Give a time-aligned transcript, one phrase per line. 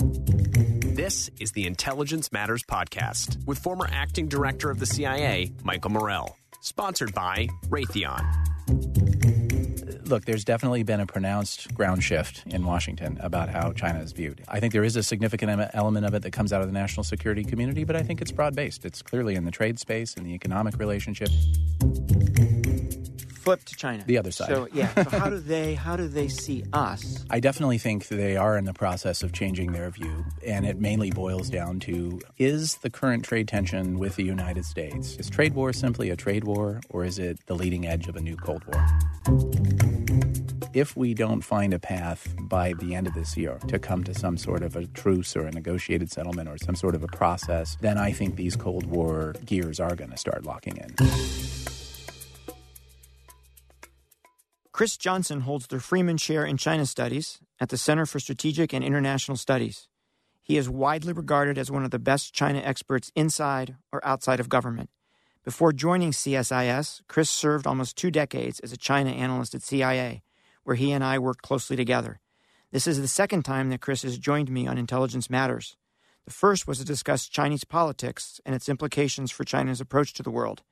[0.00, 6.38] This is the Intelligence Matters Podcast with former acting director of the CIA, Michael Morell.
[6.62, 8.24] Sponsored by Raytheon.
[10.08, 14.42] Look, there's definitely been a pronounced ground shift in Washington about how China is viewed.
[14.48, 17.04] I think there is a significant element of it that comes out of the national
[17.04, 18.86] security community, but I think it's broad based.
[18.86, 21.28] It's clearly in the trade space, in the economic relationship.
[23.40, 24.04] Flip to China.
[24.06, 24.48] The other side.
[24.48, 24.92] So yeah.
[25.02, 27.24] So how do they how do they see us?
[27.30, 31.10] I definitely think they are in the process of changing their view, and it mainly
[31.10, 35.72] boils down to is the current trade tension with the United States is trade war
[35.72, 38.86] simply a trade war, or is it the leading edge of a new Cold War?
[40.72, 44.14] If we don't find a path by the end of this year to come to
[44.14, 47.76] some sort of a truce or a negotiated settlement or some sort of a process,
[47.80, 50.94] then I think these Cold War gears are going to start locking in.
[54.80, 58.82] Chris Johnson holds the Freeman Chair in China Studies at the Center for Strategic and
[58.82, 59.88] International Studies.
[60.40, 64.48] He is widely regarded as one of the best China experts inside or outside of
[64.48, 64.88] government.
[65.44, 70.22] Before joining CSIS, Chris served almost two decades as a China analyst at CIA,
[70.64, 72.18] where he and I worked closely together.
[72.72, 75.76] This is the second time that Chris has joined me on Intelligence Matters.
[76.24, 80.30] The first was to discuss Chinese politics and its implications for China's approach to the
[80.30, 80.62] world.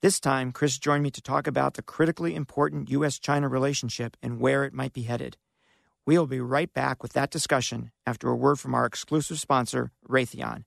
[0.00, 3.18] This time, Chris joined me to talk about the critically important U.S.
[3.18, 5.36] China relationship and where it might be headed.
[6.06, 10.62] We'll be right back with that discussion after a word from our exclusive sponsor, Raytheon.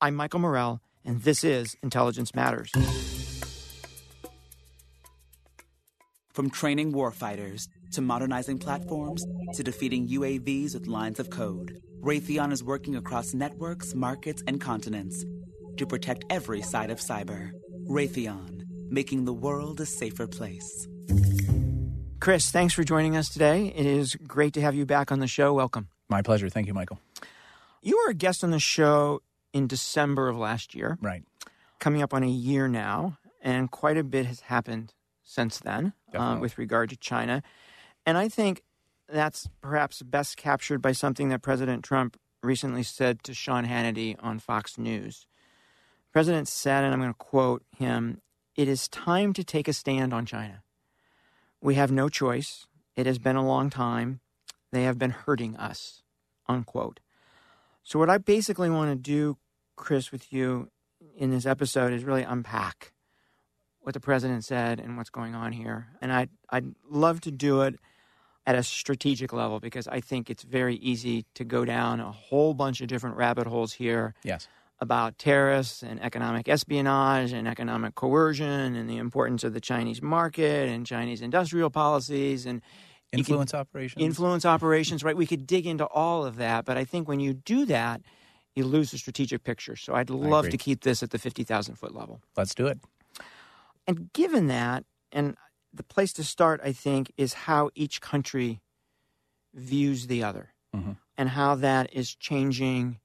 [0.00, 2.72] I'm Michael Morell, and this is Intelligence Matters.
[6.32, 12.64] From training warfighters to modernizing platforms to defeating UAVs with lines of code, Raytheon is
[12.64, 15.24] working across networks, markets, and continents
[15.76, 17.52] to protect every side of cyber.
[17.88, 18.61] Raytheon,
[18.92, 20.86] making the world a safer place.
[22.20, 23.72] Chris, thanks for joining us today.
[23.74, 25.52] It is great to have you back on the show.
[25.54, 25.88] Welcome.
[26.08, 26.48] My pleasure.
[26.48, 27.00] Thank you, Michael.
[27.82, 29.22] You were a guest on the show
[29.52, 30.98] in December of last year.
[31.00, 31.24] Right.
[31.80, 36.38] Coming up on a year now, and quite a bit has happened since then uh,
[36.40, 37.42] with regard to China.
[38.06, 38.62] And I think
[39.08, 44.38] that's perhaps best captured by something that President Trump recently said to Sean Hannity on
[44.38, 45.26] Fox News.
[46.06, 48.20] The president said, and I'm going to quote him
[48.56, 50.62] It is time to take a stand on China.
[51.60, 52.66] We have no choice.
[52.96, 54.20] It has been a long time.
[54.72, 56.02] They have been hurting us.
[56.48, 57.00] Unquote.
[57.82, 59.38] So, what I basically want to do,
[59.76, 60.70] Chris, with you
[61.16, 62.92] in this episode is really unpack
[63.80, 65.88] what the president said and what's going on here.
[66.00, 67.78] And I'd, I'd love to do it
[68.46, 72.54] at a strategic level because I think it's very easy to go down a whole
[72.54, 74.14] bunch of different rabbit holes here.
[74.24, 74.48] Yes.
[74.82, 80.68] About tariffs and economic espionage and economic coercion and the importance of the Chinese market
[80.68, 82.62] and Chinese industrial policies and
[83.12, 84.04] influence operations.
[84.04, 85.16] Influence operations, right?
[85.16, 88.00] We could dig into all of that, but I think when you do that,
[88.56, 89.76] you lose the strategic picture.
[89.76, 92.20] So I'd love to keep this at the 50,000 foot level.
[92.36, 92.80] Let's do it.
[93.86, 95.36] And given that, and
[95.72, 98.60] the place to start, I think, is how each country
[99.54, 100.92] views the other mm-hmm.
[101.16, 102.98] and how that is changing.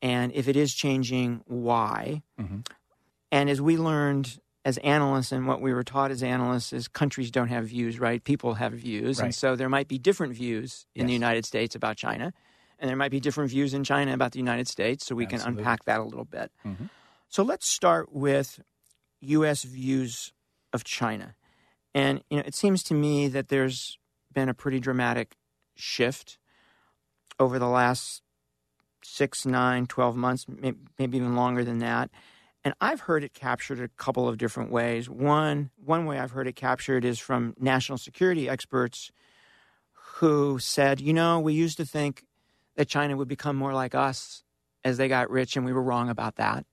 [0.00, 2.22] And if it is changing, why?
[2.40, 2.60] Mm-hmm.
[3.32, 7.30] And as we learned as analysts and what we were taught as analysts is countries
[7.30, 8.22] don't have views, right?
[8.22, 9.18] People have views.
[9.18, 9.26] Right.
[9.26, 11.06] And so there might be different views in yes.
[11.08, 12.32] the United States about China.
[12.78, 15.06] And there might be different views in China about the United States.
[15.06, 15.54] So we Absolutely.
[15.54, 16.52] can unpack that a little bit.
[16.66, 16.84] Mm-hmm.
[17.28, 18.60] So let's start with
[19.20, 19.64] U.S.
[19.64, 20.32] views
[20.72, 21.34] of China.
[21.94, 23.98] And you know, it seems to me that there's
[24.32, 25.36] been a pretty dramatic
[25.74, 26.38] shift
[27.40, 28.22] over the last
[29.02, 30.46] six, nine, 12 months,
[30.98, 32.10] maybe even longer than that.
[32.64, 35.08] And I've heard it captured a couple of different ways.
[35.08, 39.10] One, one way I've heard it captured is from national security experts
[39.92, 42.24] who said, you know, we used to think
[42.76, 44.42] that China would become more like us
[44.84, 46.64] as they got rich, and we were wrong about that.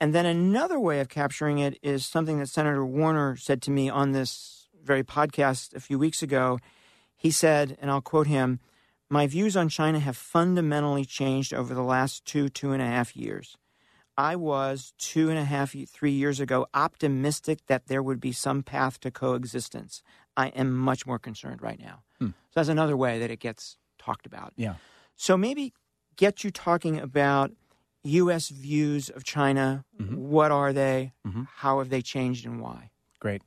[0.00, 3.88] And then another way of capturing it is something that Senator Warner said to me
[3.88, 6.58] on this very podcast a few weeks ago.
[7.16, 8.58] He said, and I'll quote him
[9.12, 13.14] My views on China have fundamentally changed over the last two, two and a half
[13.14, 13.58] years.
[14.16, 18.62] I was two and a half, three years ago optimistic that there would be some
[18.62, 20.02] path to coexistence.
[20.34, 22.04] I am much more concerned right now.
[22.20, 22.28] Hmm.
[22.28, 24.54] So that's another way that it gets talked about.
[24.56, 24.76] Yeah.
[25.14, 25.74] So maybe
[26.16, 27.52] get you talking about
[28.04, 28.48] U.S.
[28.48, 29.84] views of China.
[30.00, 30.16] Mm-hmm.
[30.16, 31.12] What are they?
[31.26, 31.42] Mm-hmm.
[31.56, 32.88] How have they changed and why?
[33.20, 33.42] Great.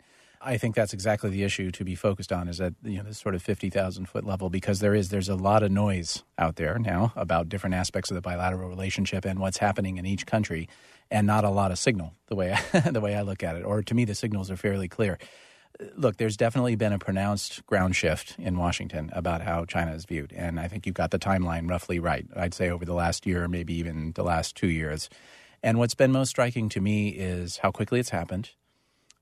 [0.45, 3.17] I think that's exactly the issue to be focused on is at you know this
[3.17, 6.55] sort of fifty thousand foot level because there is there's a lot of noise out
[6.55, 10.69] there now about different aspects of the bilateral relationship and what's happening in each country,
[11.09, 13.63] and not a lot of signal the way I, the way I look at it.
[13.63, 15.17] Or to me, the signals are fairly clear
[15.95, 20.33] look, there's definitely been a pronounced ground shift in Washington about how China is viewed.
[20.33, 22.25] And I think you've got the timeline roughly right.
[22.35, 25.09] I'd say over the last year, maybe even the last two years.
[25.63, 28.51] And what's been most striking to me is how quickly it's happened,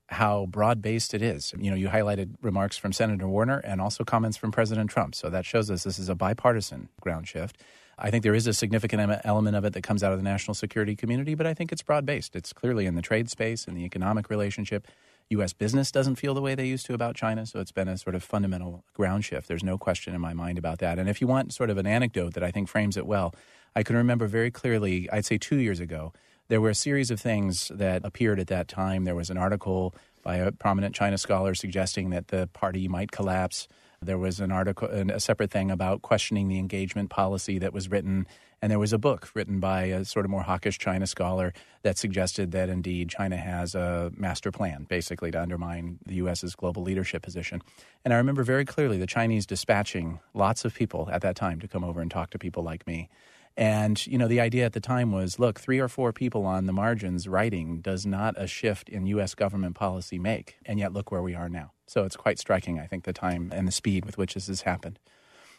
[0.08, 1.54] how broad based it is.
[1.58, 5.14] You know, you highlighted remarks from Senator Warner and also comments from President Trump.
[5.14, 7.58] So that shows us this is a bipartisan ground shift.
[7.98, 10.54] I think there is a significant element of it that comes out of the national
[10.54, 12.34] security community, but I think it's broad based.
[12.34, 14.88] It's clearly in the trade space, in the economic relationship.
[15.30, 15.52] U.S.
[15.52, 17.46] business doesn't feel the way they used to about China.
[17.46, 19.48] So it's been a sort of fundamental ground shift.
[19.48, 20.98] There's no question in my mind about that.
[20.98, 23.34] And if you want sort of an anecdote that I think frames it well,
[23.74, 26.12] I can remember very clearly, I'd say two years ago,
[26.48, 29.04] there were a series of things that appeared at that time.
[29.04, 33.68] There was an article by a prominent China scholar suggesting that the party might collapse.
[34.02, 38.26] There was an article, a separate thing about questioning the engagement policy that was written.
[38.60, 41.52] And there was a book written by a sort of more hawkish China scholar
[41.82, 46.82] that suggested that indeed China has a master plan, basically, to undermine the U.S.'s global
[46.82, 47.62] leadership position.
[48.04, 51.68] And I remember very clearly the Chinese dispatching lots of people at that time to
[51.68, 53.08] come over and talk to people like me.
[53.56, 56.66] And, you know, the idea at the time was look, three or four people on
[56.66, 59.34] the margins writing does not a shift in U.S.
[59.34, 60.56] government policy make.
[60.66, 61.72] And yet, look where we are now.
[61.86, 64.62] So it's quite striking, I think, the time and the speed with which this has
[64.62, 64.98] happened.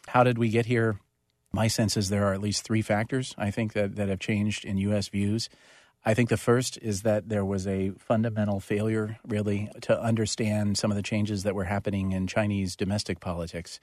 [0.08, 1.00] How did we get here?
[1.52, 4.64] My sense is there are at least three factors, I think, that, that have changed
[4.64, 5.08] in U.S.
[5.08, 5.48] views.
[6.04, 10.90] I think the first is that there was a fundamental failure, really, to understand some
[10.90, 13.80] of the changes that were happening in Chinese domestic politics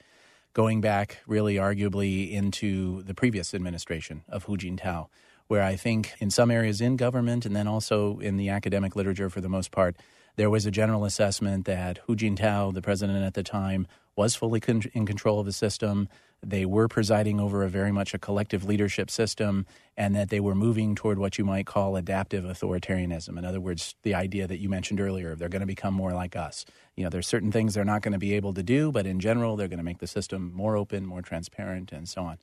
[0.53, 5.07] going back really arguably into the previous administration of Hu Jintao,
[5.47, 9.29] where I think in some areas in government and then also in the academic literature
[9.29, 9.95] for the most part,
[10.35, 14.59] there was a general assessment that Hu Jintao, the president at the time, was fully
[14.59, 16.07] con- in control of the system.
[16.43, 20.55] They were presiding over a very much a collective leadership system, and that they were
[20.55, 23.37] moving toward what you might call adaptive authoritarianism.
[23.37, 26.35] In other words, the idea that you mentioned earlier, they're going to become more like
[26.35, 26.65] us.
[26.95, 29.19] You know, there's certain things they're not going to be able to do, but in
[29.19, 32.37] general, they're going to make the system more open, more transparent, and so on.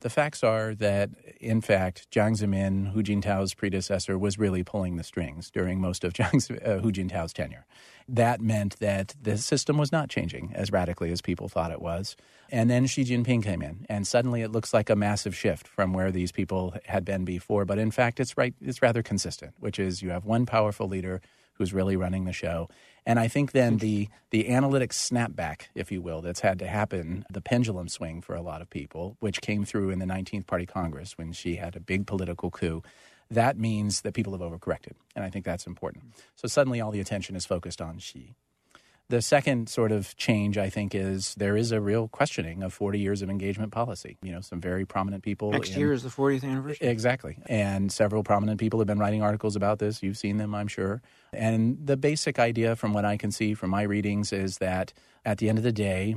[0.00, 1.10] The facts are that,
[1.40, 6.12] in fact, Jiang Zemin, Hu Jintao's predecessor, was really pulling the strings during most of
[6.14, 7.66] Jiang, uh, Hu Jintao's tenure.
[8.08, 12.16] That meant that the system was not changing as radically as people thought it was.
[12.48, 15.92] And then Xi Jinping came in, and suddenly it looks like a massive shift from
[15.92, 17.64] where these people had been before.
[17.64, 21.20] But in fact, it's right; it's rather consistent, which is you have one powerful leader
[21.54, 22.68] who's really running the show,
[23.08, 27.24] and I think then the the analytic snapback, if you will, that's had to happen,
[27.30, 30.66] the pendulum swing for a lot of people, which came through in the 19th Party
[30.66, 32.82] Congress when Xi had a big political coup.
[33.30, 36.12] That means that people have overcorrected, and I think that's important.
[36.36, 38.34] So suddenly, all the attention is focused on Xi.
[39.10, 42.98] The second sort of change, I think, is there is a real questioning of 40
[42.98, 44.18] years of engagement policy.
[44.22, 45.50] You know, some very prominent people.
[45.50, 46.88] Next in, year is the 40th anniversary.
[46.88, 47.38] Exactly.
[47.46, 50.02] And several prominent people have been writing articles about this.
[50.02, 51.00] You've seen them, I'm sure.
[51.32, 54.92] And the basic idea, from what I can see from my readings, is that
[55.24, 56.16] at the end of the day,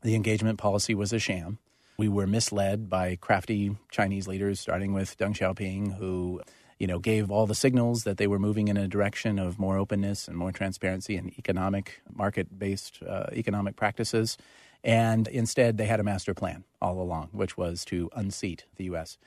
[0.00, 1.58] the engagement policy was a sham.
[1.98, 6.40] We were misled by crafty Chinese leaders, starting with Deng Xiaoping, who
[6.78, 9.78] you know, gave all the signals that they were moving in a direction of more
[9.78, 14.36] openness and more transparency and economic, market based uh, economic practices.
[14.84, 19.18] And instead, they had a master plan all along, which was to unseat the U.S.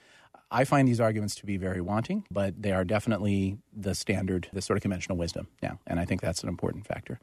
[0.51, 4.61] I find these arguments to be very wanting, but they are definitely the standard, the
[4.61, 5.79] sort of conventional wisdom now.
[5.85, 7.19] And I think that's an important factor.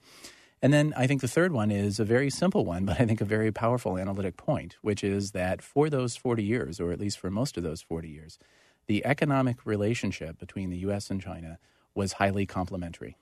[0.62, 3.21] And then I think the third one is a very simple one, but I think
[3.21, 7.18] a very powerful analytic point, which is that for those 40 years, or at least
[7.18, 8.38] for most of those 40 years,
[8.87, 11.11] the economic relationship between the U.S.
[11.11, 11.59] and China
[11.95, 13.16] was highly complementary.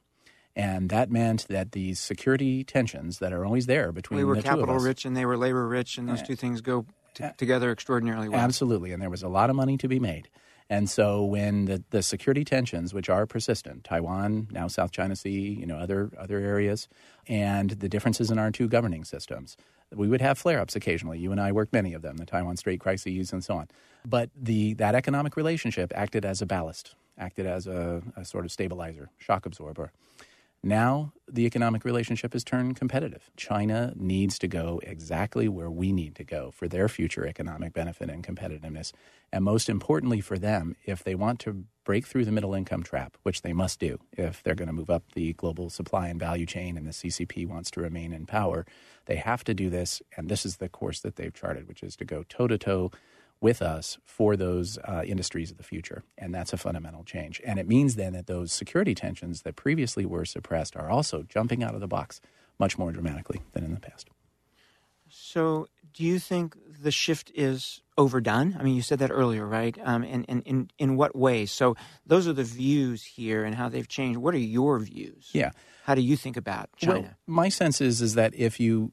[0.56, 4.42] And that meant that these security tensions that are always there between we were the
[4.42, 6.26] capital two of us, rich and they were labor rich, and those eh.
[6.26, 7.32] two things go t- eh.
[7.36, 8.40] together extraordinarily well.
[8.40, 10.28] Absolutely, and there was a lot of money to be made.
[10.70, 15.56] And so when the, the security tensions, which are persistent, Taiwan, now South China Sea,
[15.60, 16.88] you know, other other areas,
[17.26, 19.56] and the differences in our two governing systems,
[19.92, 21.18] we would have flare-ups occasionally.
[21.18, 23.68] You and I worked many of them, the Taiwan Strait crises and so on.
[24.06, 28.52] But the that economic relationship acted as a ballast, acted as a, a sort of
[28.52, 29.92] stabilizer, shock absorber.
[30.64, 33.30] Now the economic relationship has turned competitive.
[33.36, 38.08] China needs to go exactly where we need to go for their future economic benefit
[38.08, 38.92] and competitiveness.
[39.30, 43.18] And most importantly for them, if they want to break through the middle income trap,
[43.24, 46.46] which they must do if they're going to move up the global supply and value
[46.46, 48.64] chain and the CCP wants to remain in power,
[49.04, 50.00] they have to do this.
[50.16, 52.90] And this is the course that they've charted, which is to go toe to toe
[53.44, 56.02] with us for those uh, industries of the future.
[56.16, 57.42] And that's a fundamental change.
[57.44, 61.62] And it means then that those security tensions that previously were suppressed are also jumping
[61.62, 62.22] out of the box
[62.58, 64.08] much more dramatically than in the past.
[65.10, 68.56] So, do you think the shift is overdone?
[68.58, 69.76] I mean, you said that earlier, right?
[69.84, 71.52] Um, and, and, in in what ways?
[71.52, 74.18] So, those are the views here and how they've changed.
[74.18, 75.28] What are your views?
[75.32, 75.50] Yeah.
[75.84, 77.00] How do you think about China?
[77.00, 78.92] Well, my sense is, is that if you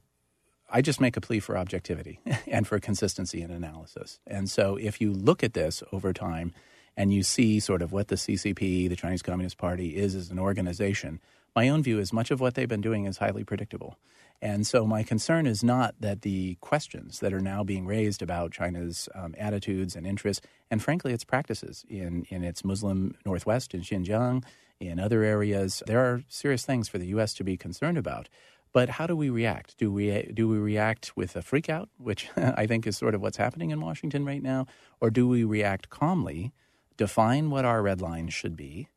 [0.72, 4.20] I just make a plea for objectivity and for consistency in analysis.
[4.26, 6.54] And so if you look at this over time
[6.96, 10.40] and you see sort of what the CCP, the Chinese Communist Party, is as an
[10.40, 11.20] organization,
[11.56, 13.98] my own view is much of what they've been doing is highly predictable.
[14.42, 18.52] And so my concern is not that the questions that are now being raised about
[18.52, 23.82] China's um, attitudes and interests, and frankly, its practices in, in its Muslim Northwest in
[23.82, 24.44] Xinjiang,
[24.80, 27.36] in other areas, there are serious things for the U.S.
[27.36, 28.30] to be concerned about.
[28.74, 29.78] But how do we react?
[29.78, 33.22] Do we do we react with a freak out, which I think is sort of
[33.22, 34.66] what's happening in Washington right now,
[35.00, 36.54] or do we react calmly,
[36.98, 38.88] define what our red lines should be,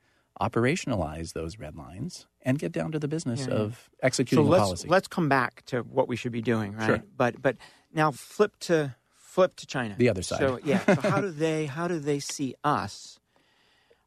[0.40, 4.64] operationalize those red lines, and get down to the business yeah, of executing so let's,
[4.64, 4.88] policy?
[4.88, 6.86] Let's come back to what we should be doing, right?
[6.86, 7.02] Sure.
[7.16, 7.56] But but
[7.92, 9.96] now flip to flip to China.
[9.98, 10.38] The other side.
[10.38, 10.84] So yeah.
[10.86, 13.18] So how do they how do they see us?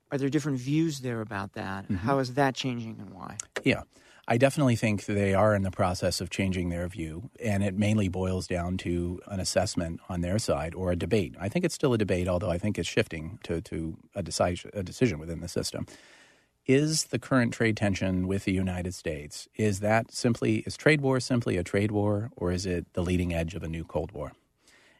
[0.09, 1.83] Are there different views there about that?
[1.83, 1.95] Mm-hmm.
[1.95, 3.35] How is that changing and why?
[3.65, 3.81] Yeah.
[4.29, 8.09] I definitely think they are in the process of changing their view, and it mainly
[8.09, 11.35] boils down to an assessment on their side or a debate.
[11.39, 14.71] I think it's still a debate, although I think it's shifting to, to a, decision,
[14.73, 15.85] a decision within the system.
[16.65, 21.21] Is the current trade tension with the United States, is that simply, is trade war
[21.21, 24.33] simply a trade war, or is it the leading edge of a new Cold War?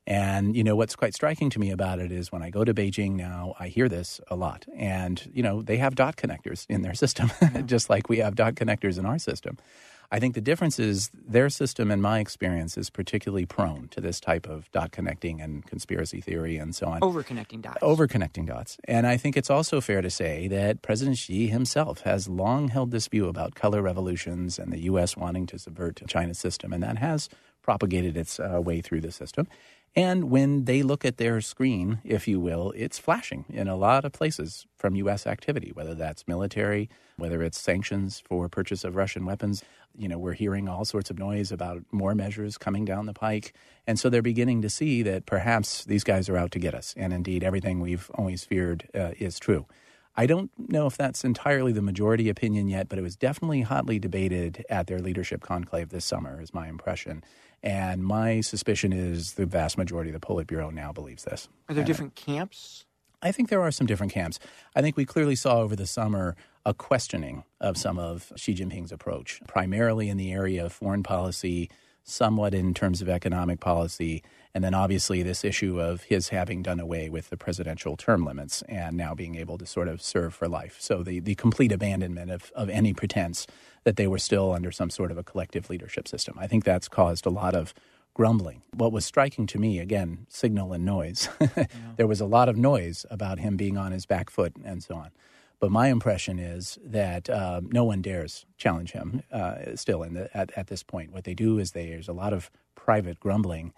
[0.07, 2.73] And, you know, what's quite striking to me about it is when I go to
[2.73, 4.65] Beijing now, I hear this a lot.
[4.73, 7.29] And, you know, they have dot connectors in their system,
[7.65, 9.57] just like we have dot connectors in our system.
[10.09, 14.21] I think the difference is their system, in my experience, is particularly prone to this
[14.21, 16.99] type of dot connecting and conspiracy theory and so on.
[17.01, 17.79] Over connecting dots.
[17.81, 18.77] Over connecting dots.
[18.85, 22.91] And I think it's also fair to say that President Xi himself has long held
[22.91, 25.17] this view about color revolutions and the U.S.
[25.17, 26.71] wanting to subvert China's system.
[26.71, 27.27] And that has
[27.61, 29.45] propagated its uh, way through the system.
[29.95, 34.05] And when they look at their screen, if you will, it's flashing in a lot
[34.05, 35.25] of places from U.S.
[35.25, 39.63] activity, whether that's military, whether it's sanctions for purchase of Russian weapons.
[39.97, 43.53] You know, we're hearing all sorts of noise about more measures coming down the pike.
[43.87, 46.93] And so they're beginning to see that perhaps these guys are out to get us.
[46.95, 49.65] And indeed, everything we've always feared uh, is true.
[50.19, 53.99] I don't know if that's entirely the majority opinion yet, but it was definitely hotly
[53.99, 57.23] debated at their leadership conclave this summer, is my impression.
[57.67, 61.49] And my suspicion is the vast majority of the Politburo now believes this.
[61.67, 62.85] Are there different camps?
[63.21, 64.39] I think there are some different camps.
[64.73, 68.93] I think we clearly saw over the summer a questioning of some of Xi Jinping's
[68.93, 71.69] approach, primarily in the area of foreign policy,
[72.07, 74.23] somewhat in terms of economic policy,
[74.53, 78.61] and then obviously this issue of his having done away with the presidential term limits
[78.63, 80.77] and now being able to sort of serve for life.
[80.79, 83.45] So the, the complete abandonment of, of any pretense
[83.83, 86.37] that they were still under some sort of a collective leadership system.
[86.39, 87.73] I think that's caused a lot of
[88.13, 88.63] grumbling.
[88.73, 91.29] What was striking to me, again, signal and noise.
[91.41, 91.65] yeah.
[91.97, 94.95] There was a lot of noise about him being on his back foot and so
[94.95, 95.11] on.
[95.59, 100.51] But my impression is that uh, no one dares challenge him uh, still the, at,
[100.55, 101.11] at this point.
[101.11, 103.73] What they do is they, there's a lot of private grumbling.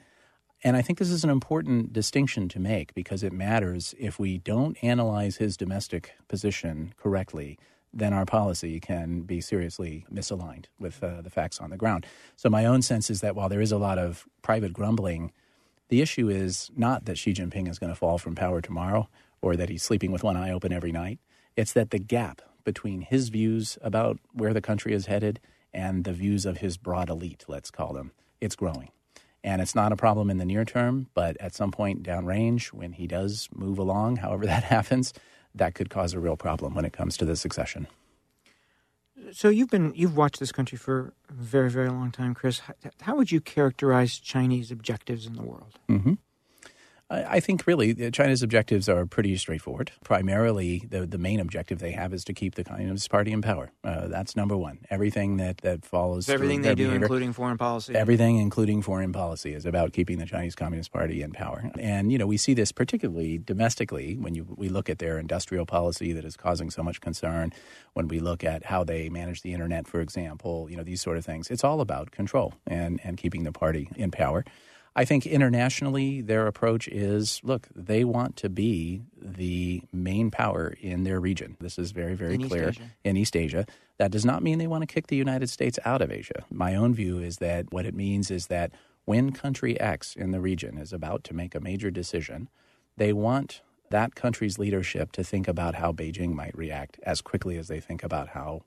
[0.62, 4.39] And I think this is an important distinction to make because it matters if we
[4.39, 7.57] don't analyze his domestic position correctly
[7.93, 12.05] then our policy can be seriously misaligned with uh, the facts on the ground.
[12.36, 15.31] So, my own sense is that while there is a lot of private grumbling,
[15.89, 19.09] the issue is not that Xi Jinping is going to fall from power tomorrow
[19.41, 21.19] or that he's sleeping with one eye open every night.
[21.59, 25.41] It's that the gap between his views about where the country is headed
[25.73, 28.91] and the views of his broad elite, let's call them, it's growing.
[29.43, 32.93] And it's not a problem in the near term, but at some point downrange, when
[32.93, 35.13] he does move along, however that happens,
[35.53, 37.87] that could cause a real problem when it comes to the succession.
[39.33, 42.61] So you've been you've watched this country for a very very long time, Chris.
[43.01, 45.77] How would you characterize Chinese objectives in the world?
[45.89, 46.13] Mm-hmm.
[47.11, 49.91] I think really China's objectives are pretty straightforward.
[50.03, 53.71] Primarily, the, the main objective they have is to keep the Communist Party in power.
[53.83, 54.79] Uh, that's number one.
[54.91, 57.95] Everything that, that follows so everything they do, behavior, including foreign policy.
[57.95, 61.71] Everything, including foreign policy, is about keeping the Chinese Communist Party in power.
[61.79, 65.65] And you know we see this particularly domestically when you we look at their industrial
[65.65, 67.51] policy that is causing so much concern.
[67.93, 71.17] When we look at how they manage the internet, for example, you know these sort
[71.17, 71.49] of things.
[71.49, 74.45] It's all about control and and keeping the party in power.
[74.96, 81.03] I think internationally, their approach is look, they want to be the main power in
[81.03, 81.58] their region.
[81.60, 83.65] This is very, very in clear East in East Asia.
[83.98, 86.46] That does not mean they want to kick the United States out of Asia.
[86.50, 88.72] My own view is that what it means is that
[89.05, 92.50] when country X in the region is about to make a major decision,
[92.98, 97.67] they want that country's leadership to think about how Beijing might react as quickly as
[97.67, 98.62] they think about how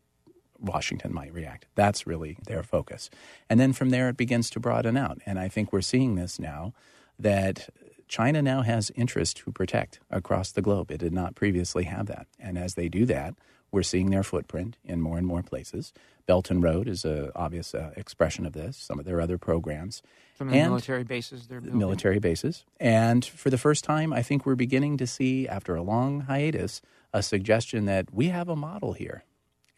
[0.62, 1.66] Washington might react.
[1.75, 3.11] That's really their focus.
[3.50, 5.19] And then from there, it begins to broaden out.
[5.26, 6.73] And I think we're seeing this now
[7.19, 7.69] that
[8.09, 10.90] China now has interest to protect across the globe.
[10.90, 12.26] It did not previously have that.
[12.38, 13.35] And as they do that,
[13.71, 15.92] we're seeing their footprint in more and more places.
[16.26, 20.02] Belt and Road is an obvious uh, expression of this, some of their other programs.
[20.37, 21.78] Some of the military bases they're building.
[21.78, 22.64] Military bases.
[22.78, 26.83] And for the first time, I think we're beginning to see, after a long hiatus,
[27.12, 29.25] a suggestion that we have a model here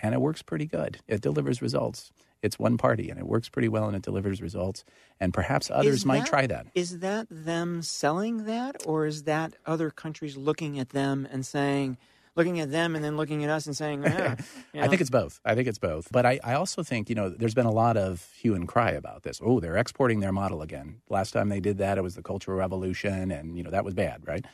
[0.01, 0.99] and it works pretty good.
[1.09, 2.13] It delivers results.
[2.43, 4.85] It's one party, and it works pretty well, and it delivers results.
[5.19, 6.67] And perhaps others that, might try that.
[6.75, 11.97] Is that them selling that, or is that other countries looking at them and saying,
[12.37, 14.37] looking at them and then looking at us and saying, yeah,
[14.73, 14.87] you know.
[14.87, 15.41] I think it's both.
[15.45, 16.09] I think it's both.
[16.11, 18.91] But I, I also think, you know, there's been a lot of hue and cry
[18.91, 19.41] about this.
[19.43, 21.01] Oh, they're exporting their model again.
[21.09, 23.95] Last time they did that, it was the Cultural Revolution, and, you know, that was
[23.95, 24.45] bad, right?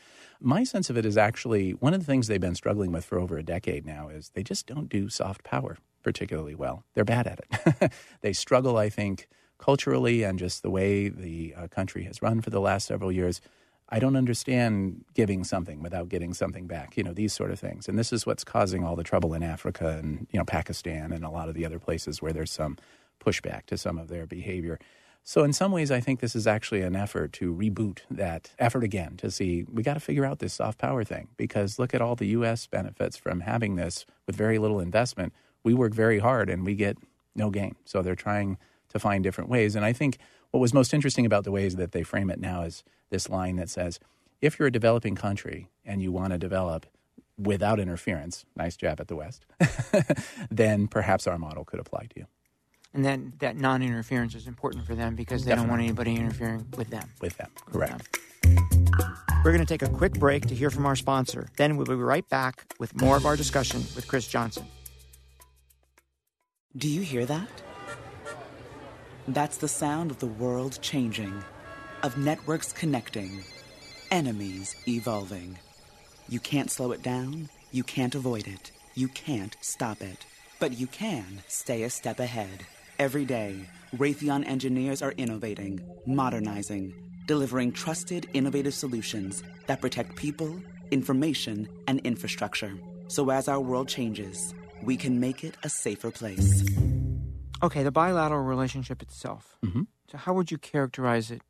[0.41, 3.19] My sense of it is actually one of the things they've been struggling with for
[3.19, 6.85] over a decade now is they just don't do soft power particularly well.
[6.95, 7.93] They're bad at it.
[8.23, 9.29] they struggle, I think,
[9.59, 13.41] culturally and just the way the uh, country has run for the last several years.
[13.89, 17.89] I don't understand giving something without getting something back, you know, these sort of things.
[17.89, 21.25] And this is what's causing all the trouble in Africa and, you know, Pakistan and
[21.25, 22.79] a lot of the other places where there's some
[23.23, 24.79] pushback to some of their behavior.
[25.23, 28.83] So, in some ways, I think this is actually an effort to reboot that effort
[28.83, 32.00] again to see we got to figure out this soft power thing because look at
[32.00, 32.67] all the U.S.
[32.67, 35.33] benefits from having this with very little investment.
[35.63, 36.97] We work very hard and we get
[37.37, 37.76] no gain.
[37.85, 39.76] So, they're trying to find different ways.
[39.76, 40.19] And I think
[40.50, 43.56] what was most interesting about the ways that they frame it now is this line
[43.56, 44.00] that says,
[44.41, 46.87] if you're a developing country and you want to develop
[47.39, 49.47] without interference, nice jab at the West,
[50.50, 52.26] then perhaps our model could apply to you
[52.95, 55.63] and that that non-interference is important for them because they Definitely.
[55.63, 57.09] don't want anybody interfering with them.
[57.21, 58.19] With them, correct.
[59.43, 61.49] We're going to take a quick break to hear from our sponsor.
[61.57, 64.67] Then we'll be right back with more of our discussion with Chris Johnson.
[66.76, 67.49] Do you hear that?
[69.26, 71.43] That's the sound of the world changing,
[72.03, 73.43] of networks connecting,
[74.11, 75.59] enemies evolving.
[76.29, 80.26] You can't slow it down, you can't avoid it, you can't stop it,
[80.59, 82.67] but you can stay a step ahead.
[83.00, 83.56] Every day,
[83.97, 86.93] Raytheon engineers are innovating, modernizing,
[87.26, 90.60] delivering trusted, innovative solutions that protect people,
[90.91, 92.75] information, and infrastructure.
[93.08, 96.63] So as our world changes, we can make it a safer place.
[97.63, 99.56] Okay, the bilateral relationship itself.
[99.65, 99.84] Mm-hmm.
[100.10, 101.41] So, how would you characterize it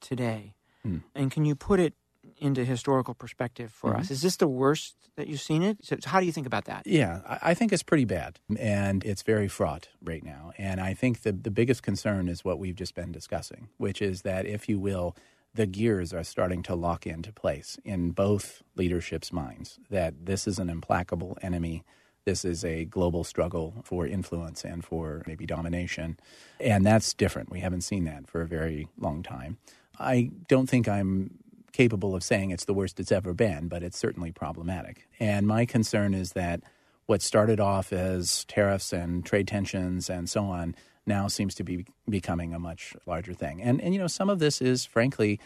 [0.00, 0.54] today?
[0.84, 1.04] Mm.
[1.14, 1.94] And can you put it
[2.40, 4.00] into historical perspective for mm-hmm.
[4.00, 4.10] us.
[4.10, 5.78] Is this the worst that you've seen it?
[5.82, 6.86] So how do you think about that?
[6.86, 10.52] Yeah, I think it's pretty bad, and it's very fraught right now.
[10.58, 14.22] And I think the the biggest concern is what we've just been discussing, which is
[14.22, 15.14] that, if you will,
[15.54, 20.58] the gears are starting to lock into place in both leadership's minds that this is
[20.58, 21.84] an implacable enemy.
[22.24, 26.18] This is a global struggle for influence and for maybe domination.
[26.60, 27.50] And that's different.
[27.50, 29.58] We haven't seen that for a very long time.
[29.98, 31.38] I don't think I'm
[31.72, 35.08] capable of saying it's the worst it's ever been, but it's certainly problematic.
[35.18, 36.62] And my concern is that
[37.06, 40.74] what started off as tariffs and trade tensions and so on
[41.06, 43.60] now seems to be becoming a much larger thing.
[43.60, 45.40] And and you know some of this is frankly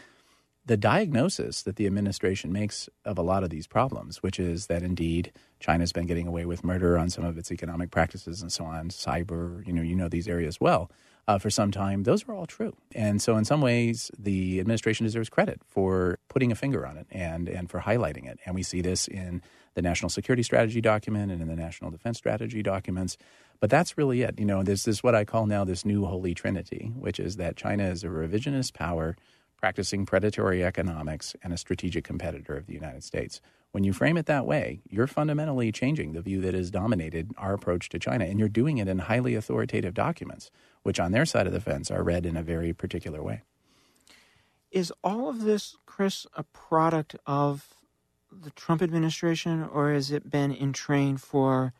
[0.67, 4.81] the diagnosis that the administration makes of a lot of these problems, which is that
[4.81, 8.65] indeed China's been getting away with murder on some of its economic practices and so
[8.65, 10.89] on, cyber, you know, you know these areas well
[11.27, 12.75] uh, for some time, those are all true.
[12.93, 17.07] And so, in some ways, the administration deserves credit for putting a finger on it
[17.11, 18.39] and, and for highlighting it.
[18.45, 19.41] And we see this in
[19.73, 23.17] the National Security Strategy document and in the National Defense Strategy documents.
[23.59, 24.39] But that's really it.
[24.39, 27.55] You know, this is what I call now this new holy trinity, which is that
[27.55, 29.15] China is a revisionist power
[29.57, 34.25] practicing predatory economics and a strategic competitor of the United States When you frame it
[34.27, 38.39] that way, you're fundamentally changing the view that has dominated our approach to China, and
[38.39, 40.49] you're doing it in highly authoritative documents,
[40.85, 43.41] which on their side of the fence are read in a very particular way.
[44.69, 47.73] Is all of this, Chris, a product of
[48.31, 51.73] the Trump administration, or has it been in train for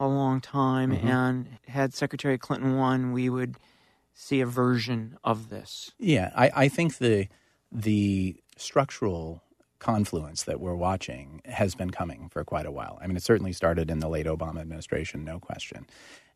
[0.00, 0.90] a long time?
[0.90, 1.06] Mm-hmm.
[1.06, 3.54] And had Secretary Clinton won, we would
[4.14, 5.92] see a version of this.
[6.00, 7.28] Yeah, I, I think the
[7.70, 9.44] the structural
[9.80, 12.98] confluence that we're watching has been coming for quite a while.
[13.02, 15.86] I mean, it certainly started in the late Obama administration, no question.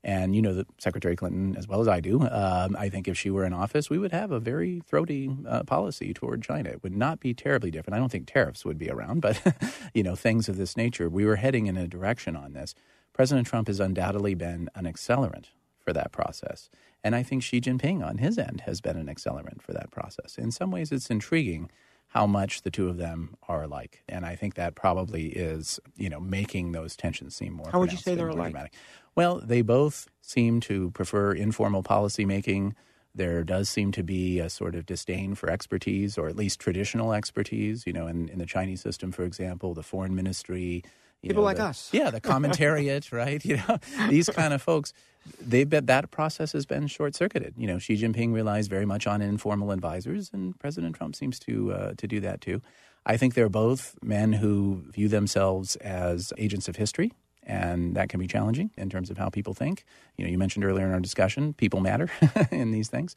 [0.02, 3.16] And you know, the Secretary Clinton, as well as I do, um, I think if
[3.16, 6.70] she were in office, we would have a very throaty uh, policy toward China.
[6.70, 7.96] It would not be terribly different.
[7.96, 9.40] I don't think tariffs would be around, but
[9.94, 11.08] you know, things of this nature.
[11.08, 12.74] We were heading in a direction on this.
[13.14, 15.46] President Trump has undoubtedly been an accelerant
[15.78, 16.68] for that process.
[17.02, 20.36] And I think Xi Jinping on his end has been an accelerant for that process.
[20.36, 21.70] In some ways, it's intriguing
[22.14, 24.04] how much the two of them are alike.
[24.08, 27.70] And I think that probably is, you know, making those tensions seem more.
[27.72, 28.52] How would you say they're alike?
[28.52, 28.74] Dramatic.
[29.16, 32.76] Well, they both seem to prefer informal policy making.
[33.16, 37.12] There does seem to be a sort of disdain for expertise, or at least traditional
[37.12, 37.84] expertise.
[37.84, 40.84] You know, in, in the Chinese system, for example, the foreign ministry,
[41.28, 41.90] people know, like the, us.
[41.92, 43.44] Yeah, the commentariat, right?
[43.54, 44.92] You know, these kind of folks.
[45.40, 47.54] They bet that process has been short circuited.
[47.56, 51.72] You know, Xi Jinping relies very much on informal advisors, and President Trump seems to
[51.72, 52.60] uh, to do that too.
[53.06, 58.20] I think they're both men who view themselves as agents of history, and that can
[58.20, 59.84] be challenging in terms of how people think.
[60.16, 62.10] You know, you mentioned earlier in our discussion, people matter
[62.50, 63.14] in these things,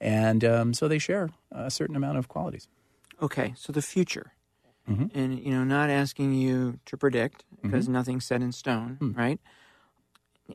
[0.00, 2.68] and um, so they share a certain amount of qualities.
[3.20, 4.32] Okay, so the future.
[4.88, 5.18] Mm-hmm.
[5.18, 7.94] And you know, not asking you to predict because mm-hmm.
[7.94, 9.16] nothing's set in stone, mm.
[9.16, 9.38] right?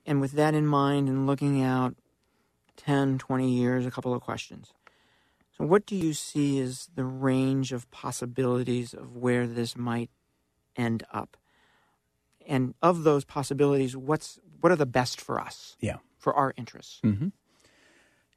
[0.05, 1.95] And with that in mind, and looking out
[2.77, 4.73] 10, 20 years, a couple of questions.
[5.57, 10.09] So, what do you see as the range of possibilities of where this might
[10.75, 11.37] end up?
[12.45, 15.77] And of those possibilities, what's what are the best for us?
[15.79, 16.99] Yeah, for our interests.
[17.03, 17.27] Mm-hmm.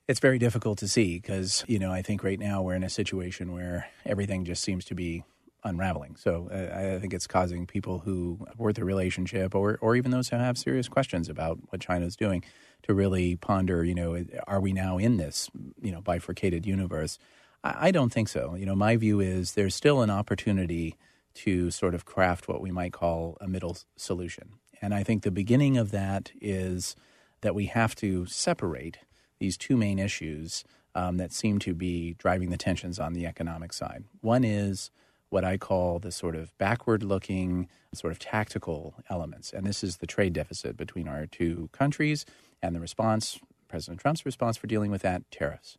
[0.09, 2.91] It's very difficult to see because you know I think right now we're in a
[2.91, 5.25] situation where everything just seems to be
[5.67, 6.17] unraveling.
[6.17, 10.29] So uh, I think it's causing people who worth a relationship, or or even those
[10.29, 12.45] who have serious questions about what China is doing,
[12.85, 13.85] to really ponder.
[13.85, 15.51] You know, are we now in this
[15.83, 17.19] you know bifurcated universe?
[17.65, 18.55] I, I don't think so.
[18.55, 20.97] You know, my view is there's still an opportunity
[21.35, 25.31] to sort of craft what we might call a middle solution, and I think the
[25.31, 26.97] beginning of that is
[27.43, 28.99] that we have to separate
[29.39, 30.65] these two main issues.
[30.95, 34.05] Um, that seem to be driving the tensions on the economic side.
[34.23, 34.91] One is
[35.37, 39.53] what I call the sort of backward looking, sort of tactical elements.
[39.53, 42.25] And this is the trade deficit between our two countries
[42.63, 45.77] and the response, President Trump's response for dealing with that, tariffs.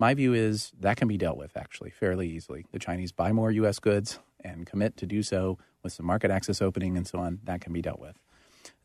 [0.00, 2.66] My view is that can be dealt with actually fairly easily.
[2.72, 3.78] The Chinese buy more U.S.
[3.78, 7.38] goods and commit to do so with some market access opening and so on.
[7.44, 8.18] That can be dealt with.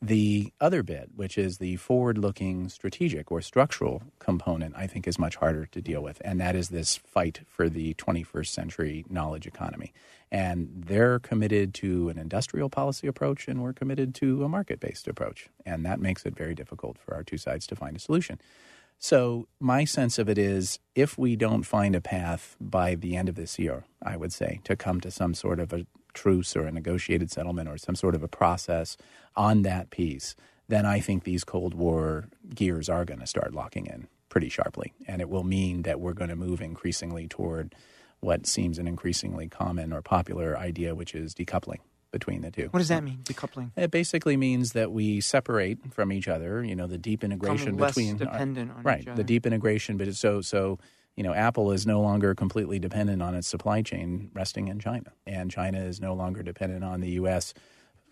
[0.01, 5.17] The other bit, which is the forward looking strategic or structural component, I think is
[5.17, 6.21] much harder to deal with.
[6.25, 9.93] And that is this fight for the 21st century knowledge economy.
[10.31, 15.07] And they're committed to an industrial policy approach, and we're committed to a market based
[15.07, 15.49] approach.
[15.65, 18.39] And that makes it very difficult for our two sides to find a solution.
[18.99, 23.27] So, my sense of it is if we don't find a path by the end
[23.27, 26.65] of this year, I would say, to come to some sort of a truce or
[26.65, 28.97] a negotiated settlement or some sort of a process
[29.35, 30.35] on that piece,
[30.67, 34.93] then I think these Cold War gears are going to start locking in pretty sharply.
[35.07, 37.75] And it will mean that we're going to move increasingly toward
[38.19, 41.79] what seems an increasingly common or popular idea, which is decoupling
[42.11, 42.67] between the two.
[42.71, 43.71] What does that mean, decoupling?
[43.75, 46.63] It basically means that we separate from each other.
[46.63, 49.97] You know, the deep integration Become between dependent on right, the deep integration.
[49.97, 50.79] But so so
[51.15, 55.13] you know, Apple is no longer completely dependent on its supply chain resting in China,
[55.27, 57.53] and China is no longer dependent on the U.S.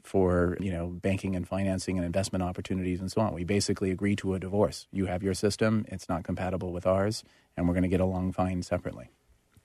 [0.03, 3.33] for you know banking and financing and investment opportunities and so on.
[3.33, 4.87] We basically agree to a divorce.
[4.91, 7.23] You have your system; it's not compatible with ours,
[7.57, 9.09] and we're going to get along fine separately.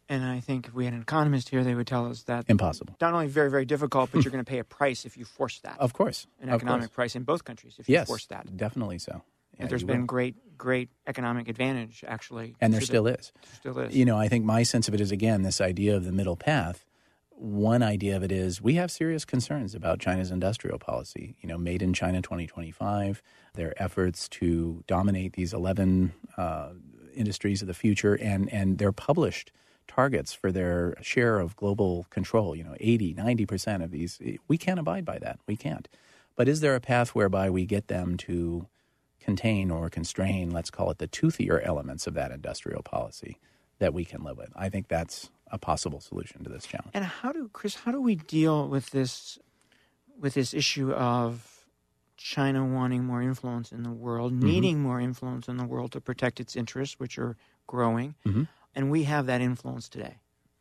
[0.09, 2.97] And I think if we had an economist here, they would tell us that impossible.
[3.01, 5.59] Not only very, very difficult, but you're going to pay a price if you force
[5.61, 5.77] that.
[5.79, 6.95] Of course, an economic course.
[6.95, 8.57] price in both countries if you force that.
[8.57, 9.23] Definitely so.
[9.59, 10.07] Yeah, there's been will.
[10.07, 13.33] great, great economic advantage actually, and there still the, is.
[13.35, 13.97] There still is.
[13.97, 16.37] You know, I think my sense of it is again this idea of the middle
[16.37, 16.85] path.
[17.31, 21.37] One idea of it is we have serious concerns about China's industrial policy.
[21.41, 23.23] You know, Made in China 2025,
[23.55, 26.71] their efforts to dominate these 11 uh,
[27.15, 29.53] industries of the future, and and their published
[29.87, 32.57] targets for their share of global control.
[32.57, 35.39] You know, 80, 90 percent of these, we can't abide by that.
[35.47, 35.89] We can't.
[36.37, 38.69] But is there a path whereby we get them to
[39.27, 43.39] contain or constrain, let's call it the toothier elements of that industrial policy
[43.81, 44.51] that we can live with?
[44.57, 46.93] I think that's a possible solution to this challenge.
[46.95, 47.75] And how do Chris?
[47.75, 49.39] How do we deal with this
[50.19, 51.65] with this issue of
[52.17, 54.47] China wanting more influence in the world, mm-hmm.
[54.47, 57.37] needing more influence in the world to protect its interests, which are
[57.67, 58.45] growing, mm-hmm.
[58.75, 60.17] and we have that influence today,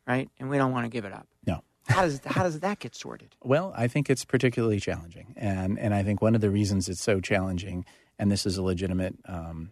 [0.06, 0.28] right?
[0.38, 1.26] And we don't want to give it up.
[1.46, 1.62] No.
[1.88, 3.34] how does how does that get sorted?
[3.44, 7.02] Well, I think it's particularly challenging, and and I think one of the reasons it's
[7.02, 7.84] so challenging,
[8.18, 9.70] and this is a legitimate um,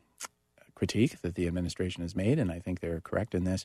[0.75, 3.65] critique that the administration has made, and I think they're correct in this.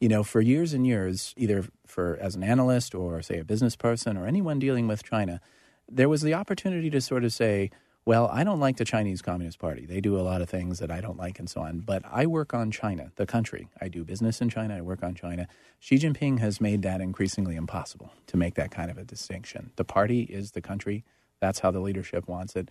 [0.00, 3.76] You know, for years and years, either for as an analyst or say a business
[3.76, 5.40] person or anyone dealing with China,
[5.88, 7.70] there was the opportunity to sort of say,
[8.04, 9.84] well, I don't like the Chinese Communist Party.
[9.84, 11.80] They do a lot of things that I don't like and so on.
[11.80, 13.68] But I work on China, the country.
[13.80, 14.76] I do business in China.
[14.76, 15.48] I work on China.
[15.80, 19.72] Xi Jinping has made that increasingly impossible to make that kind of a distinction.
[19.74, 21.04] The party is the country.
[21.40, 22.68] That's how the leadership wants it.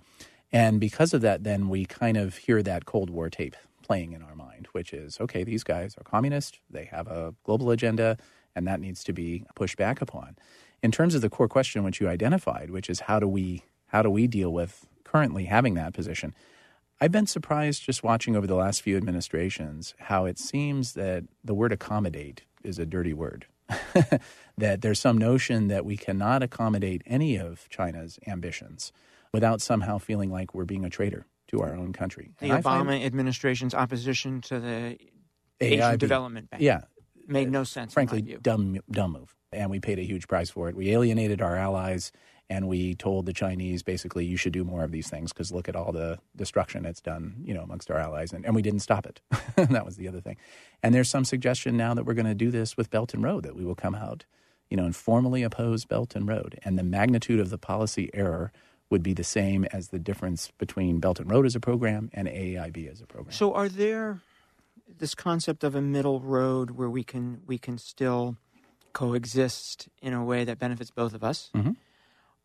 [0.55, 4.21] And because of that, then we kind of hear that Cold War tape playing in
[4.21, 6.61] our mind, which is okay, these guys are communist.
[6.69, 8.17] They have a global agenda,
[8.55, 10.37] and that needs to be pushed back upon.
[10.81, 14.01] In terms of the core question which you identified, which is how do we how
[14.01, 16.33] do we deal with currently having that position.
[17.01, 21.53] I've been surprised just watching over the last few administrations how it seems that the
[21.53, 23.45] word accommodate is a dirty word.
[24.57, 28.93] that there's some notion that we cannot accommodate any of China's ambitions
[29.35, 32.31] without somehow feeling like we're being a traitor to our own country.
[32.39, 34.97] The and Obama administration's opposition to the
[35.59, 36.63] Asian Development Bank.
[36.63, 36.81] Yeah.
[37.27, 37.93] Made no uh, sense.
[37.93, 39.35] Frankly, dumb, dumb move.
[39.51, 40.75] And we paid a huge price for it.
[40.75, 42.13] We alienated our allies
[42.49, 45.67] and we told the Chinese basically you should do more of these things because look
[45.67, 48.79] at all the destruction it's done, you know, amongst our allies, and, and we didn't
[48.79, 49.19] stop it.
[49.55, 50.37] that was the other thing.
[50.83, 53.43] And there's some suggestion now that we're going to do this with Belt and Road,
[53.43, 54.25] that we will come out,
[54.69, 58.51] you know, and formally oppose Belt and Road, and the magnitude of the policy error
[58.89, 62.27] would be the same as the difference between Belt and Road as a program and
[62.27, 63.31] AIB as a program.
[63.31, 64.21] So, are there
[64.87, 68.37] this concept of a middle road where we can we can still
[68.93, 71.49] coexist in a way that benefits both of us?
[71.55, 71.71] Mm-hmm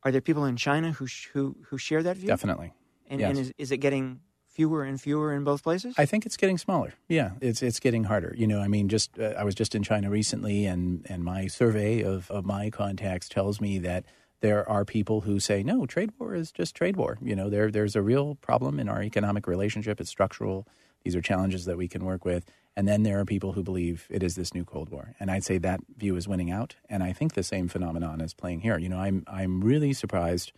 [0.02, 2.28] are there people in China who sh- who who share that view?
[2.28, 2.72] Definitely.
[3.08, 3.30] And, yes.
[3.30, 5.94] and is, is it getting fewer and fewer in both places?
[5.98, 6.94] I think it's getting smaller.
[7.08, 8.34] Yeah, it's it's getting harder.
[8.36, 11.46] You know, I mean, just uh, I was just in China recently, and and my
[11.46, 14.04] survey of of my contacts tells me that
[14.40, 17.18] there are people who say no, trade war is just trade war.
[17.22, 20.00] You know, there there's a real problem in our economic relationship.
[20.00, 20.66] It's structural.
[21.04, 22.44] These are challenges that we can work with.
[22.76, 25.14] And then there are people who believe it is this new Cold War.
[25.18, 26.76] And I'd say that view is winning out.
[26.88, 28.78] And I think the same phenomenon is playing here.
[28.78, 30.52] You know, I'm, I'm really surprised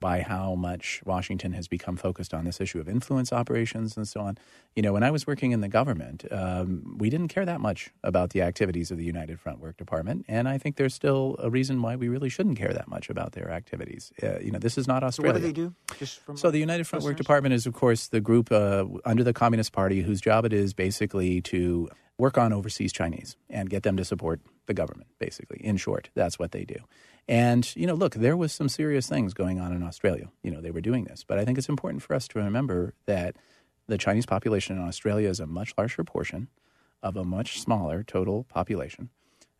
[0.00, 4.20] by how much Washington has become focused on this issue of influence operations and so
[4.20, 4.36] on.
[4.74, 7.90] You know, when I was working in the government, um, we didn't care that much
[8.04, 11.48] about the activities of the United Front Work Department, and I think there's still a
[11.48, 14.12] reason why we really shouldn't care that much about their activities.
[14.22, 15.32] Uh, you know, this is not Australia.
[15.32, 15.74] So what do they do?
[15.98, 19.32] Just so the United Front Work Department is, of course, the group uh, under the
[19.32, 23.96] Communist Party whose job it is basically to work on overseas Chinese and get them
[23.96, 25.58] to support the government, basically.
[25.58, 26.76] In short, that's what they do.
[27.28, 30.28] And, you know, look, there was some serious things going on in Australia.
[30.42, 31.24] You know, they were doing this.
[31.24, 33.36] But I think it's important for us to remember that
[33.88, 36.48] the Chinese population in Australia is a much larger portion
[37.02, 39.10] of a much smaller total population.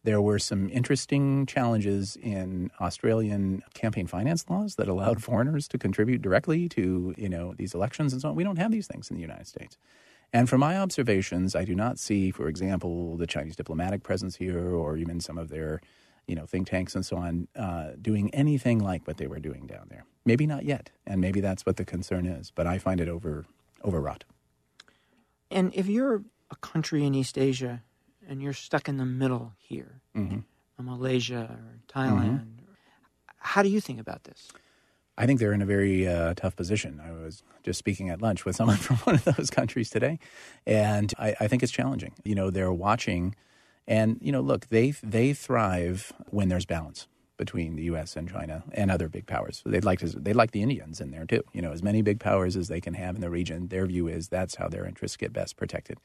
[0.05, 6.23] There were some interesting challenges in Australian campaign finance laws that allowed foreigners to contribute
[6.23, 8.37] directly to, you know, these elections and so on.
[8.37, 9.77] We don't have these things in the United States.
[10.33, 14.73] And from my observations, I do not see, for example, the Chinese diplomatic presence here
[14.75, 15.81] or even some of their
[16.27, 19.67] you know, think tanks and so on, uh, doing anything like what they were doing
[19.67, 20.05] down there.
[20.25, 22.51] Maybe not yet, and maybe that's what the concern is.
[22.51, 23.47] But I find it over
[23.85, 24.25] overwrought.
[25.51, 27.83] And if you're a country in East Asia
[28.29, 30.41] and you're stuck in the middle here, mm-hmm.
[30.83, 32.65] Malaysia or Thailand, mm-hmm.
[33.39, 34.49] how do you think about this?
[35.19, 37.01] I think they're in a very uh, tough position.
[37.03, 40.19] I was just speaking at lunch with someone from one of those countries today,
[40.67, 42.15] and I, I think it's challenging.
[42.25, 43.35] You know, they're watching
[43.89, 48.17] and you know, look, they they thrive when there's balance between the U.S.
[48.17, 49.63] and China and other big powers.
[49.67, 51.43] They'd like to they like the Indians in there too.
[51.53, 53.69] You know, as many big powers as they can have in the region.
[53.69, 55.99] Their view is that's how their interests get best protected.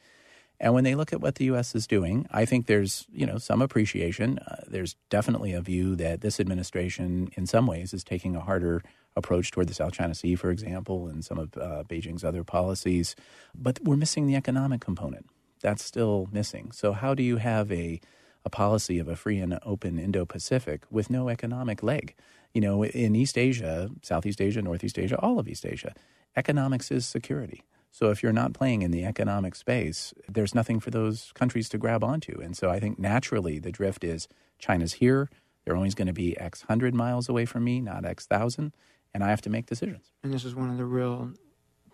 [0.60, 1.74] And when they look at what the U.S.
[1.74, 4.38] is doing, I think there's you know some appreciation.
[4.38, 8.82] Uh, there's definitely a view that this administration, in some ways, is taking a harder
[9.16, 13.16] approach toward the South China Sea, for example, and some of uh, Beijing's other policies.
[13.54, 15.26] But we're missing the economic component
[15.62, 16.72] that's still missing.
[16.72, 18.00] So, how do you have a,
[18.44, 22.14] a policy of a free and open Indo Pacific with no economic leg?
[22.52, 25.94] You know, in East Asia, Southeast Asia, Northeast Asia, all of East Asia,
[26.36, 27.62] economics is security.
[27.90, 31.78] So, if you're not playing in the economic space, there's nothing for those countries to
[31.78, 32.40] grab onto.
[32.40, 35.30] And so, I think naturally the drift is China's here.
[35.64, 38.74] They're always going to be X hundred miles away from me, not X thousand.
[39.14, 40.10] And I have to make decisions.
[40.24, 41.32] And this is one of the real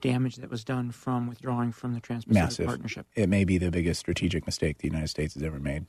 [0.01, 2.67] damage that was done from withdrawing from the Trans-Pacific Massive.
[2.67, 3.07] Partnership.
[3.15, 5.87] It may be the biggest strategic mistake the United States has ever made.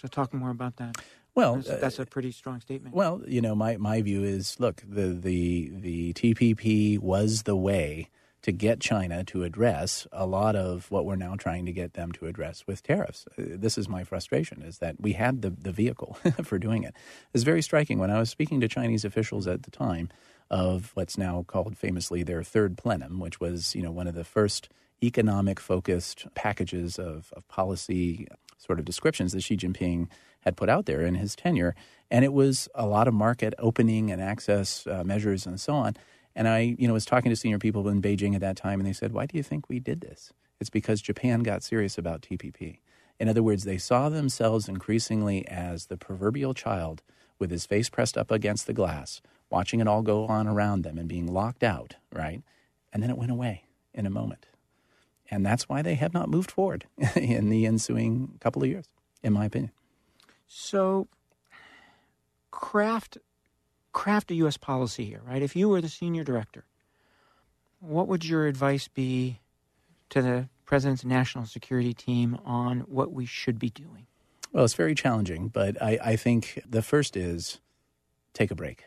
[0.00, 0.96] So talk more about that.
[1.34, 2.94] Well, that's, that's, a pretty strong statement.
[2.94, 8.10] Well, you know, my, my view is look, the, the, the TPP was the way
[8.42, 12.12] to get China to address a lot of what we're now trying to get them
[12.12, 13.26] to address with tariffs.
[13.38, 16.94] Uh, this is my frustration is that we had the, the vehicle for doing it.
[17.34, 20.08] It's very striking when I was speaking to Chinese officials at the time
[20.50, 24.24] of what's now called famously their third plenum, which was, you know, one of the
[24.24, 24.68] first
[25.02, 30.08] economic focused packages of, of policy sort of descriptions that Xi Jinping
[30.40, 31.74] had put out there in his tenure.
[32.10, 35.96] And it was a lot of market opening and access uh, measures and so on.
[36.34, 38.86] And I, you know, was talking to senior people in Beijing at that time, and
[38.86, 42.22] they said, "Why do you think we did this?" It's because Japan got serious about
[42.22, 42.78] TPP.
[43.18, 47.02] In other words, they saw themselves increasingly as the proverbial child
[47.38, 50.98] with his face pressed up against the glass, watching it all go on around them
[50.98, 52.42] and being locked out, right?
[52.92, 54.46] And then it went away in a moment.
[55.30, 58.86] And that's why they have not moved forward in the ensuing couple of years,
[59.22, 59.72] in my opinion.
[60.46, 61.08] So,
[62.50, 63.18] craft
[63.92, 64.56] craft a U.S.
[64.56, 65.42] policy here, right?
[65.42, 66.64] If you were the senior director,
[67.80, 69.40] what would your advice be
[70.10, 74.06] to the president's national security team on what we should be doing?
[74.52, 77.60] Well, it's very challenging, but I, I think the first is
[78.38, 78.84] take a break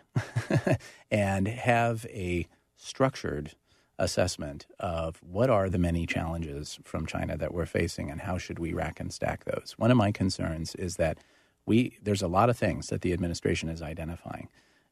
[1.11, 3.51] and have a structured
[3.99, 8.57] assessment of what are the many challenges from China that we're facing and how should
[8.57, 9.75] we rack and stack those.
[9.77, 11.17] One of my concerns is that
[11.65, 14.47] we there's a lot of things that the administration is identifying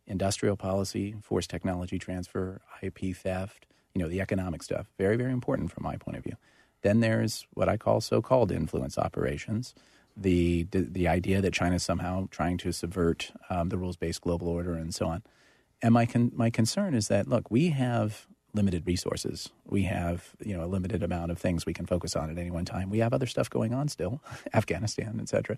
[0.06, 4.88] industrial policy, forced technology transfer, IP theft, you know, the economic stuff.
[4.98, 6.36] Very, very important from my point of view.
[6.82, 9.74] Then there's what I call so-called influence operations,
[10.22, 14.74] the the, idea that China is somehow trying to subvert um, the rules-based global order
[14.74, 15.24] and so on.
[15.82, 19.50] And my con- my concern is that look, we have limited resources.
[19.66, 22.52] We have you know a limited amount of things we can focus on at any
[22.52, 22.90] one time.
[22.90, 24.22] We have other stuff going on still,
[24.54, 25.58] Afghanistan, etc.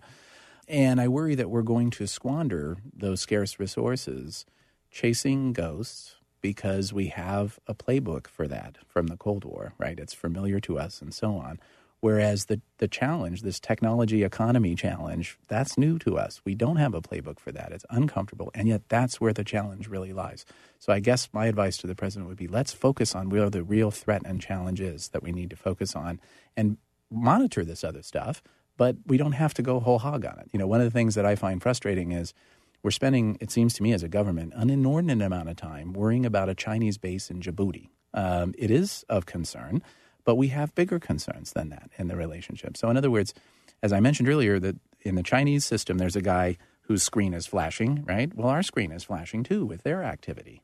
[0.68, 4.46] And I worry that we're going to squander those scarce resources
[4.92, 10.00] chasing ghosts because we have a playbook for that from the Cold War, right?
[10.00, 11.60] It's familiar to us and so on.
[12.02, 16.42] Whereas the, the challenge, this technology economy challenge, that's new to us.
[16.44, 17.72] We don't have a playbook for that.
[17.72, 18.52] It's uncomfortable.
[18.54, 20.46] And yet that's where the challenge really lies.
[20.80, 23.64] So I guess my advice to the president would be let's focus on where the
[23.64, 26.20] real threat and challenge is that we need to focus on
[26.58, 26.78] and
[27.10, 28.42] monitor this other stuff
[28.82, 30.50] but we don't have to go whole hog on it.
[30.52, 32.34] You know, one of the things that I find frustrating is
[32.82, 36.26] we're spending, it seems to me as a government, an inordinate amount of time worrying
[36.26, 37.90] about a Chinese base in Djibouti.
[38.14, 39.84] Um, it is of concern,
[40.24, 42.78] but we have bigger concerns than that in the relationship.
[42.78, 43.34] So, in other words,
[43.82, 47.48] as I mentioned earlier, that in the Chinese system, there's a guy whose screen is
[47.48, 48.34] flashing, right?
[48.36, 50.62] Well, our screen is flashing too with their activity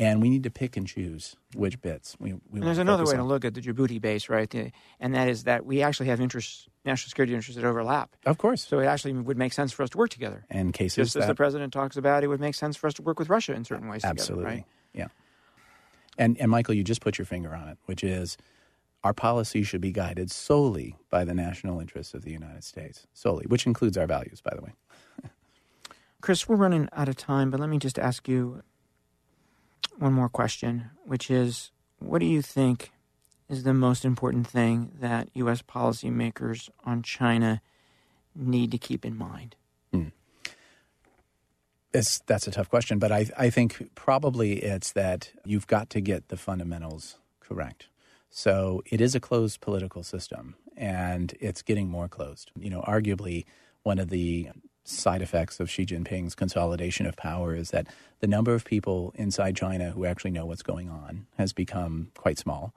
[0.00, 2.32] and we need to pick and choose which bits we.
[2.50, 3.18] we there's another way on.
[3.18, 4.72] to look at the Djibouti base, right?
[4.98, 8.16] And that is that we actually have interests, national security interests that overlap.
[8.24, 8.66] Of course.
[8.66, 10.46] So it actually would make sense for us to work together.
[10.48, 12.94] And cases just that, as the president talks about, it would make sense for us
[12.94, 14.02] to work with Russia in certain ways.
[14.02, 14.44] Absolutely.
[14.44, 14.66] Together, right?
[14.94, 15.08] Yeah.
[16.16, 18.38] And and Michael, you just put your finger on it, which is
[19.02, 23.46] our policy should be guided solely by the national interests of the United States, solely,
[23.46, 24.72] which includes our values, by the way.
[26.20, 28.62] Chris, we're running out of time, but let me just ask you
[29.98, 32.90] one more question, which is what do you think
[33.48, 35.62] is the most important thing that U.S.
[35.62, 37.60] policymakers on China
[38.34, 39.56] need to keep in mind?
[39.92, 40.08] Hmm.
[41.92, 46.00] It's, that's a tough question, but I, I think probably it's that you've got to
[46.00, 47.88] get the fundamentals correct.
[48.30, 52.52] So it is a closed political system, and it's getting more closed.
[52.58, 53.44] You know, arguably,
[53.82, 54.50] one of the
[54.84, 57.86] side effects of Xi Jinping's consolidation of power is that
[58.20, 62.38] the number of people inside China who actually know what's going on has become quite
[62.38, 62.72] small.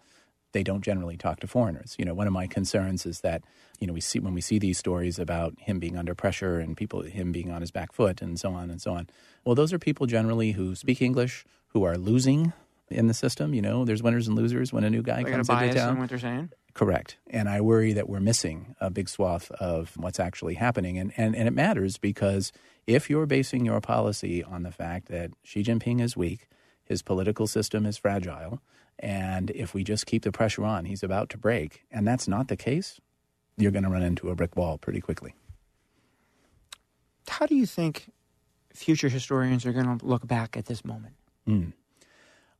[0.51, 1.95] They don't generally talk to foreigners.
[1.97, 3.43] You know, one of my concerns is that,
[3.79, 6.77] you know, we see when we see these stories about him being under pressure and
[6.77, 9.07] people him being on his back foot and so on and so on.
[9.45, 12.53] Well, those are people generally who speak English, who are losing
[12.89, 13.53] in the system.
[13.53, 15.99] You know, there's winners and losers when a new guy They're comes into town.
[15.99, 16.51] What they're saying.
[16.73, 17.17] Correct.
[17.29, 20.97] And I worry that we're missing a big swath of what's actually happening.
[20.97, 22.51] And, and, and it matters because
[22.87, 26.47] if you're basing your policy on the fact that Xi Jinping is weak,
[26.83, 28.59] his political system is fragile,
[28.99, 32.47] and if we just keep the pressure on, he's about to break, and that's not
[32.47, 32.99] the case,
[33.57, 35.33] you're going to run into a brick wall pretty quickly.
[37.27, 38.11] How do you think
[38.73, 41.15] future historians are going to look back at this moment?
[41.47, 41.73] Mm.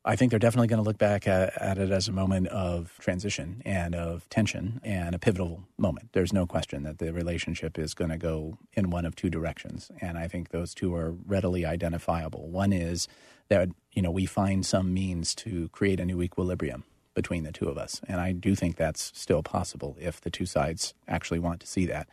[0.06, 2.98] I think they're definitely going to look back at, at, it as a moment of
[3.00, 6.10] transition and of tension and a pivotal moment.
[6.12, 9.92] There's no question that the relationship is going to go in one of two directions.
[10.02, 12.50] And I think those two are readily identifiable.
[12.50, 13.08] One is
[13.48, 16.84] that, you know, we find some means to create a new equilibrium
[17.14, 18.02] between the two of us.
[18.06, 21.86] And I do think that's still possible if the two sides actually want to see
[21.86, 22.10] that.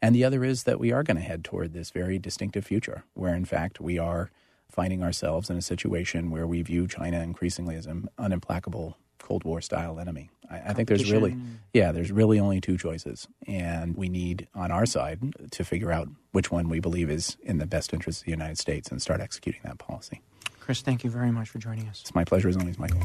[0.00, 3.04] And the other is that we are going to head toward this very distinctive future
[3.14, 4.30] where, in fact, we are
[4.72, 9.60] finding ourselves in a situation where we view China increasingly as an unimplacable Cold War
[9.60, 10.30] style enemy.
[10.50, 11.36] I, I think there's really,
[11.74, 13.28] yeah, there's really only two choices.
[13.46, 15.20] And we need on our side
[15.52, 18.58] to figure out which one we believe is in the best interest of the United
[18.58, 20.22] States and start executing that policy.
[20.58, 22.00] Chris, thank you very much for joining us.
[22.00, 23.02] It's my pleasure as always, Michael.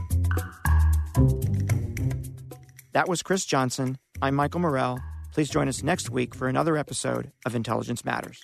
[2.94, 3.98] That was Chris Johnson.
[4.22, 5.00] I'm Michael Morell.
[5.34, 8.44] Please join us next week for another episode of Intelligence Matters.